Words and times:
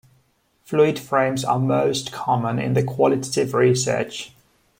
Fluid 0.65 0.97
frames 0.97 1.45
are 1.45 1.59
most 1.59 2.11
common 2.11 2.57
in 2.57 2.73
the 2.73 2.81
qualitative 2.81 3.53
research. 3.53 4.31